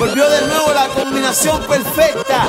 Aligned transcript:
Volvió 0.00 0.30
de 0.30 0.46
nuevo 0.46 0.72
la 0.72 0.88
combinación 0.88 1.62
perfecta. 1.64 2.48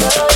love. 0.00 0.33